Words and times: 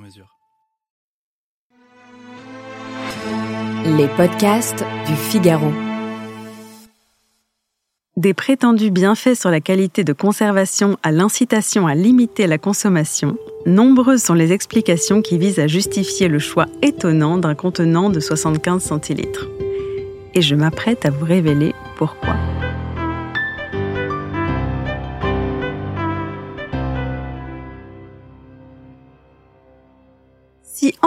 mesure. 0.00 0.36
Les 3.84 4.08
podcasts 4.08 4.84
du 5.06 5.14
Figaro. 5.14 5.72
Des 8.16 8.34
prétendus 8.34 8.90
bienfaits 8.90 9.34
sur 9.34 9.50
la 9.50 9.60
qualité 9.60 10.04
de 10.04 10.12
conservation 10.12 10.98
à 11.02 11.10
l'incitation 11.10 11.86
à 11.86 11.94
limiter 11.94 12.46
la 12.46 12.58
consommation, 12.58 13.38
nombreuses 13.64 14.22
sont 14.22 14.34
les 14.34 14.52
explications 14.52 15.22
qui 15.22 15.38
visent 15.38 15.58
à 15.58 15.66
justifier 15.66 16.28
le 16.28 16.38
choix 16.38 16.66
étonnant 16.82 17.38
d'un 17.38 17.54
contenant 17.54 18.10
de 18.10 18.20
75 18.20 18.82
centilitres. 18.82 19.48
Et 20.34 20.42
je 20.42 20.54
m'apprête 20.54 21.06
à 21.06 21.10
vous 21.10 21.24
révéler 21.24 21.74
pourquoi. 21.96 22.36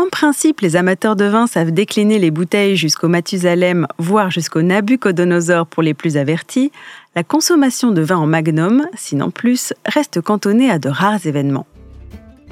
En 0.03 0.09
principe 0.09 0.59
les 0.59 0.75
amateurs 0.75 1.15
de 1.15 1.23
vin 1.23 1.47
savent 1.47 1.71
décliner 1.71 2.19
les 2.19 2.29
bouteilles 2.29 2.75
jusqu'au 2.75 3.07
Mathusalem, 3.07 3.87
voire 3.97 4.31
jusqu'au 4.31 4.61
Nabucodonosor 4.61 5.65
pour 5.65 5.81
les 5.81 5.93
plus 5.93 6.17
avertis, 6.17 6.71
la 7.15 7.23
consommation 7.23 7.91
de 7.91 8.01
vin 8.01 8.17
en 8.17 8.25
magnum, 8.25 8.85
sinon 8.95 9.31
plus, 9.31 9.73
reste 9.85 10.19
cantonnée 10.19 10.69
à 10.69 10.77
de 10.77 10.89
rares 10.89 11.25
événements. 11.25 11.67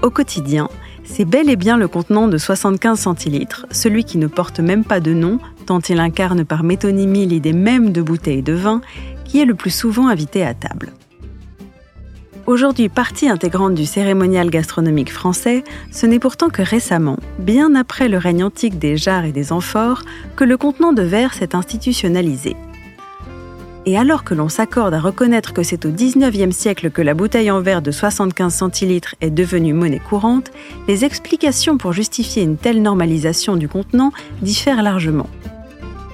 Au 0.02 0.10
quotidien, 0.10 0.70
c'est 1.04 1.26
bel 1.26 1.50
et 1.50 1.58
bien 1.58 1.76
le 1.76 1.90
contenant 1.90 2.30
de 2.30 2.38
75 2.38 2.98
centilitres, 2.98 3.66
celui 3.70 4.06
qui 4.06 4.18
ne 4.18 4.28
porte 4.28 4.62
même 4.62 4.86
pas 4.86 5.02
de 5.02 5.14
nom, 5.14 5.38
tant 5.66 5.80
il 5.80 6.00
incarne 6.00 6.46
par 6.46 6.64
métonymie 6.64 7.26
l'idée 7.26 7.54
même 7.54 7.92
de 7.92 8.02
bouteille 8.02 8.44
de 8.44 8.54
vin, 8.54 8.80
qui 9.26 9.42
est 9.42 9.46
le 9.46 9.56
plus 9.56 9.76
souvent 9.76 10.08
invité 10.08 10.46
à 10.46 10.54
table. 10.54 10.94
Aujourd'hui 12.52 12.90
partie 12.90 13.30
intégrante 13.30 13.76
du 13.76 13.86
cérémonial 13.86 14.50
gastronomique 14.50 15.10
français, 15.10 15.64
ce 15.90 16.06
n'est 16.06 16.20
pourtant 16.20 16.50
que 16.50 16.62
récemment, 16.62 17.16
bien 17.40 17.76
après 17.76 18.10
le 18.10 18.18
règne 18.18 18.44
antique 18.44 18.78
des 18.78 18.98
jarres 18.98 19.24
et 19.24 19.32
des 19.32 19.54
amphores, 19.54 20.02
que 20.36 20.44
le 20.44 20.58
contenant 20.58 20.92
de 20.92 21.02
verre 21.02 21.34
s'est 21.34 21.56
institutionnalisé. 21.56 22.58
Et 23.86 23.98
alors 23.98 24.26
que 24.26 24.34
l'on 24.34 24.50
s'accorde 24.50 24.94
à 24.94 25.00
reconnaître 25.00 25.54
que 25.54 25.64
c'est 25.64 25.86
au 25.86 25.92
XIXe 25.92 26.54
siècle 26.54 26.92
que 26.92 27.02
la 27.02 27.14
bouteille 27.14 27.52
en 27.52 27.62
verre 27.62 27.82
de 27.82 27.92
75 27.92 28.54
centilitres 28.54 29.16
est 29.22 29.30
devenue 29.30 29.72
monnaie 29.72 30.02
courante, 30.02 30.52
les 30.90 31.06
explications 31.06 31.78
pour 31.78 31.94
justifier 31.94 32.44
une 32.44 32.58
telle 32.58 32.82
normalisation 32.82 33.56
du 33.56 33.70
contenant 33.70 34.12
diffèrent 34.42 34.84
largement. 34.84 35.30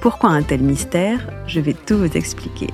Pourquoi 0.02 0.30
un 0.30 0.43
tel 0.43 0.61
mystère? 0.61 1.19
Je 1.47 1.61
vais 1.61 1.73
tout 1.73 1.97
vous 1.97 2.15
expliquer. 2.15 2.67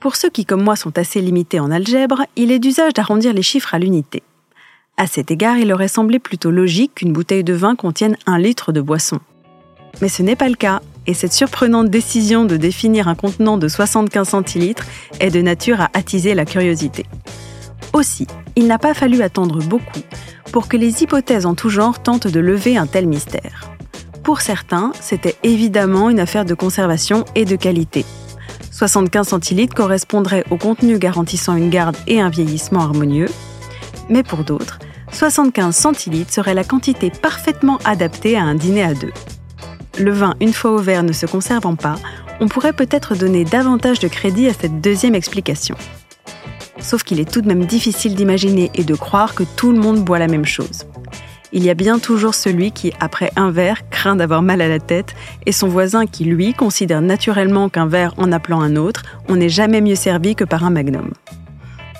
Pour 0.00 0.16
ceux 0.16 0.30
qui, 0.30 0.44
comme 0.44 0.62
moi, 0.62 0.76
sont 0.76 0.98
assez 0.98 1.20
limités 1.20 1.60
en 1.60 1.70
algèbre, 1.70 2.22
il 2.36 2.52
est 2.52 2.58
d'usage 2.58 2.92
d'arrondir 2.92 3.32
les 3.32 3.42
chiffres 3.42 3.74
à 3.74 3.78
l'unité. 3.78 4.22
À 4.96 5.06
cet 5.06 5.30
égard, 5.30 5.58
il 5.58 5.72
aurait 5.72 5.88
semblé 5.88 6.18
plutôt 6.18 6.50
logique 6.50 6.96
qu'une 6.96 7.12
bouteille 7.12 7.44
de 7.44 7.54
vin 7.54 7.76
contienne 7.76 8.16
un 8.26 8.38
litre 8.38 8.72
de 8.72 8.80
boisson. 8.80 9.18
Mais 10.00 10.08
ce 10.08 10.22
n'est 10.22 10.36
pas 10.36 10.48
le 10.48 10.54
cas, 10.54 10.80
et 11.06 11.14
cette 11.14 11.32
surprenante 11.32 11.88
décision 11.88 12.44
de 12.44 12.56
définir 12.56 13.08
un 13.08 13.14
contenant 13.14 13.58
de 13.58 13.68
75 13.68 14.28
centilitres 14.28 14.86
est 15.20 15.30
de 15.30 15.40
nature 15.40 15.80
à 15.80 15.90
attiser 15.94 16.34
la 16.34 16.44
curiosité. 16.44 17.06
Aussi, 17.92 18.26
il 18.56 18.66
n'a 18.66 18.78
pas 18.78 18.94
fallu 18.94 19.22
attendre 19.22 19.62
beaucoup 19.62 20.00
pour 20.52 20.68
que 20.68 20.76
les 20.76 21.02
hypothèses 21.02 21.46
en 21.46 21.54
tout 21.54 21.70
genre 21.70 22.02
tentent 22.02 22.26
de 22.26 22.40
lever 22.40 22.76
un 22.76 22.86
tel 22.86 23.06
mystère. 23.06 23.70
Pour 24.22 24.40
certains, 24.40 24.92
c'était 25.00 25.36
évidemment 25.42 26.10
une 26.10 26.20
affaire 26.20 26.44
de 26.44 26.54
conservation 26.54 27.24
et 27.34 27.44
de 27.44 27.56
qualité, 27.56 28.04
75 28.76 29.28
centilitres 29.28 29.74
correspondrait 29.74 30.44
au 30.50 30.58
contenu 30.58 30.98
garantissant 30.98 31.56
une 31.56 31.70
garde 31.70 31.96
et 32.06 32.20
un 32.20 32.28
vieillissement 32.28 32.80
harmonieux, 32.80 33.30
mais 34.10 34.22
pour 34.22 34.44
d'autres, 34.44 34.78
75 35.12 35.74
centilitres 35.74 36.30
serait 36.30 36.52
la 36.52 36.62
quantité 36.62 37.10
parfaitement 37.10 37.78
adaptée 37.86 38.36
à 38.36 38.42
un 38.42 38.54
dîner 38.54 38.82
à 38.82 38.92
deux. 38.92 39.14
Le 39.98 40.12
vin, 40.12 40.34
une 40.42 40.52
fois 40.52 40.74
ouvert, 40.74 41.04
ne 41.04 41.12
se 41.12 41.24
conservant 41.24 41.74
pas, 41.74 41.94
on 42.38 42.48
pourrait 42.48 42.74
peut-être 42.74 43.14
donner 43.14 43.44
davantage 43.44 43.98
de 43.98 44.08
crédit 44.08 44.46
à 44.46 44.52
cette 44.52 44.82
deuxième 44.82 45.14
explication. 45.14 45.76
Sauf 46.78 47.02
qu'il 47.02 47.18
est 47.18 47.32
tout 47.32 47.40
de 47.40 47.48
même 47.48 47.64
difficile 47.64 48.14
d'imaginer 48.14 48.70
et 48.74 48.84
de 48.84 48.94
croire 48.94 49.34
que 49.34 49.44
tout 49.56 49.72
le 49.72 49.78
monde 49.78 50.04
boit 50.04 50.18
la 50.18 50.28
même 50.28 50.44
chose 50.44 50.84
il 51.56 51.64
y 51.64 51.70
a 51.70 51.74
bien 51.74 51.98
toujours 51.98 52.34
celui 52.34 52.70
qui, 52.70 52.92
après 53.00 53.30
un 53.34 53.50
verre, 53.50 53.88
d'avoir 54.14 54.42
mal 54.42 54.60
à 54.60 54.68
la 54.68 54.78
tête, 54.78 55.14
et 55.46 55.52
son 55.52 55.68
voisin 55.68 56.06
qui, 56.06 56.24
lui, 56.24 56.54
considère 56.54 57.00
naturellement 57.00 57.68
qu'un 57.68 57.86
verre 57.86 58.14
en 58.18 58.30
appelant 58.30 58.60
un 58.60 58.76
autre, 58.76 59.02
on 59.28 59.36
n'est 59.36 59.48
jamais 59.48 59.80
mieux 59.80 59.96
servi 59.96 60.36
que 60.36 60.44
par 60.44 60.64
un 60.64 60.70
magnum. 60.70 61.10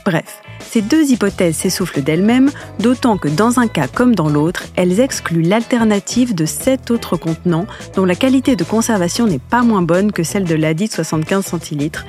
Bref, 0.05 0.41
ces 0.61 0.83
deux 0.83 1.11
hypothèses 1.11 1.57
s'essoufflent 1.57 2.01
d'elles-mêmes, 2.01 2.53
d'autant 2.79 3.17
que 3.17 3.27
dans 3.27 3.59
un 3.59 3.67
cas 3.67 3.89
comme 3.89 4.15
dans 4.15 4.29
l'autre, 4.29 4.63
elles 4.77 5.01
excluent 5.01 5.43
l'alternative 5.43 6.33
de 6.33 6.47
sept 6.47 6.93
autres 6.93 7.17
contenants 7.17 7.67
dont 7.97 8.05
la 8.05 8.15
qualité 8.15 8.55
de 8.55 8.63
conservation 8.63 9.27
n'est 9.27 9.41
pas 9.41 9.63
moins 9.63 9.83
bonne 9.83 10.13
que 10.13 10.23
celle 10.23 10.45
de 10.45 10.55
l'adit 10.55 10.93
75 10.93 11.45
centilitres 11.45 12.05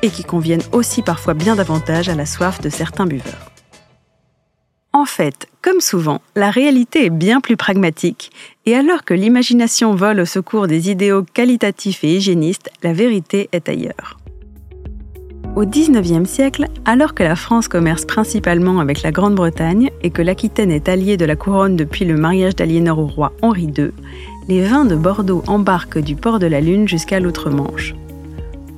et 0.00 0.08
qui 0.08 0.24
conviennent 0.24 0.62
aussi 0.72 1.02
parfois 1.02 1.34
bien 1.34 1.54
davantage 1.54 2.08
à 2.08 2.14
la 2.14 2.24
soif 2.24 2.60
de 2.62 2.70
certains 2.70 3.06
buveurs. 3.06 3.51
En 4.94 5.06
fait, 5.06 5.48
comme 5.62 5.80
souvent, 5.80 6.20
la 6.36 6.50
réalité 6.50 7.06
est 7.06 7.10
bien 7.10 7.40
plus 7.40 7.56
pragmatique, 7.56 8.30
et 8.66 8.74
alors 8.74 9.04
que 9.04 9.14
l'imagination 9.14 9.94
vole 9.94 10.20
au 10.20 10.26
secours 10.26 10.66
des 10.66 10.90
idéaux 10.90 11.22
qualitatifs 11.22 12.04
et 12.04 12.16
hygiénistes, 12.16 12.70
la 12.82 12.92
vérité 12.92 13.48
est 13.52 13.70
ailleurs. 13.70 14.18
Au 15.56 15.64
XIXe 15.64 16.28
siècle, 16.28 16.66
alors 16.84 17.14
que 17.14 17.22
la 17.22 17.36
France 17.36 17.68
commerce 17.68 18.04
principalement 18.04 18.80
avec 18.80 19.02
la 19.02 19.12
Grande-Bretagne 19.12 19.90
et 20.02 20.10
que 20.10 20.22
l'Aquitaine 20.22 20.70
est 20.70 20.90
alliée 20.90 21.16
de 21.16 21.24
la 21.24 21.36
couronne 21.36 21.76
depuis 21.76 22.04
le 22.04 22.16
mariage 22.16 22.56
d'Aliénor 22.56 22.98
au 22.98 23.06
roi 23.06 23.32
Henri 23.40 23.70
II, 23.76 23.92
les 24.48 24.62
vins 24.62 24.84
de 24.84 24.96
Bordeaux 24.96 25.42
embarquent 25.46 26.00
du 26.00 26.16
port 26.16 26.38
de 26.38 26.46
la 26.46 26.60
Lune 26.60 26.86
jusqu'à 26.86 27.18
l'outre-Manche. 27.18 27.94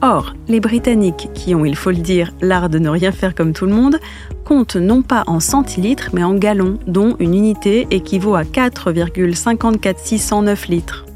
Or, 0.06 0.34
les 0.48 0.60
Britanniques, 0.60 1.30
qui 1.32 1.54
ont, 1.54 1.64
il 1.64 1.76
faut 1.76 1.90
le 1.90 1.96
dire, 1.96 2.34
l'art 2.42 2.68
de 2.68 2.78
ne 2.78 2.90
rien 2.90 3.10
faire 3.10 3.34
comme 3.34 3.54
tout 3.54 3.64
le 3.64 3.72
monde, 3.72 3.98
comptent 4.44 4.76
non 4.76 5.00
pas 5.00 5.24
en 5.26 5.40
centilitres, 5.40 6.10
mais 6.12 6.22
en 6.22 6.34
gallons, 6.34 6.78
dont 6.86 7.16
une 7.20 7.32
unité 7.32 7.86
équivaut 7.90 8.34
à 8.34 8.42
4,54609 8.42 10.68
litres. 10.68 11.06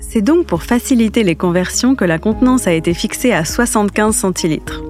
C'est 0.00 0.22
donc 0.22 0.46
pour 0.46 0.64
faciliter 0.64 1.22
les 1.22 1.36
conversions 1.36 1.94
que 1.94 2.04
la 2.04 2.18
contenance 2.18 2.66
a 2.66 2.72
été 2.72 2.94
fixée 2.94 3.30
à 3.30 3.44
75 3.44 4.16
centilitres. 4.16 4.82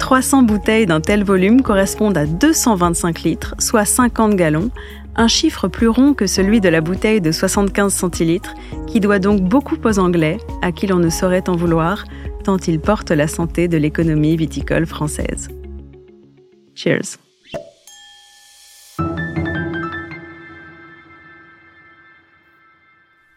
300 0.00 0.42
bouteilles 0.42 0.86
d'un 0.86 1.00
tel 1.00 1.22
volume 1.22 1.62
correspondent 1.62 2.18
à 2.18 2.26
225 2.26 3.22
litres, 3.22 3.54
soit 3.60 3.84
50 3.84 4.34
gallons, 4.34 4.72
un 5.16 5.28
chiffre 5.28 5.68
plus 5.68 5.88
rond 5.88 6.14
que 6.14 6.26
celui 6.26 6.60
de 6.60 6.68
la 6.68 6.80
bouteille 6.80 7.20
de 7.20 7.32
75 7.32 7.92
centilitres, 7.92 8.54
qui 8.86 9.00
doit 9.00 9.18
donc 9.18 9.40
beaucoup 9.40 9.76
aux 9.84 9.98
Anglais, 9.98 10.38
à 10.62 10.72
qui 10.72 10.86
l'on 10.86 10.98
ne 10.98 11.10
saurait 11.10 11.48
en 11.48 11.56
vouloir, 11.56 12.04
tant 12.44 12.56
ils 12.58 12.80
portent 12.80 13.10
la 13.10 13.28
santé 13.28 13.68
de 13.68 13.76
l'économie 13.76 14.36
viticole 14.36 14.86
française. 14.86 15.48
Cheers. 16.74 17.29